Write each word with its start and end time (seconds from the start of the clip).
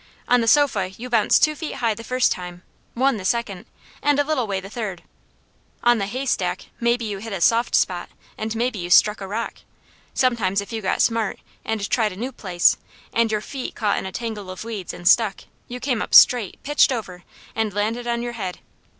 On 0.27 0.41
the 0.41 0.47
sofa 0.47 0.89
you 0.89 1.11
bounced 1.11 1.43
two 1.43 1.53
feet 1.53 1.75
high 1.75 1.93
the 1.93 2.03
first 2.03 2.31
time; 2.31 2.63
one, 2.95 3.17
the 3.17 3.23
second; 3.23 3.67
and 4.01 4.17
a 4.17 4.23
little 4.23 4.47
way 4.47 4.59
the 4.59 4.67
third. 4.67 5.03
On 5.83 5.99
the 5.99 6.07
haystack, 6.07 6.69
maybe 6.79 7.05
you 7.05 7.19
hit 7.19 7.31
a 7.33 7.39
soft 7.39 7.75
spot, 7.75 8.09
and 8.35 8.55
maybe 8.55 8.79
you 8.79 8.89
struck 8.89 9.21
a 9.21 9.27
rock. 9.27 9.57
Sometimes 10.15 10.59
if 10.59 10.73
you 10.73 10.81
got 10.81 11.03
smart, 11.03 11.37
and 11.63 11.87
tried 11.87 12.13
a 12.13 12.17
new 12.17 12.31
place, 12.31 12.77
and 13.13 13.31
your 13.31 13.41
feet 13.41 13.75
caught 13.75 13.97
in 13.99 14.07
a 14.07 14.11
tangle 14.11 14.49
of 14.49 14.63
weeds 14.63 14.91
and 14.91 15.07
stuck, 15.07 15.41
you 15.67 15.79
came 15.79 16.01
up 16.01 16.15
straight, 16.15 16.57
pitched 16.63 16.91
over, 16.91 17.23
and 17.53 17.71
landed 17.75 18.07
on 18.07 18.23
your 18.23 18.33
head. 18.33 18.57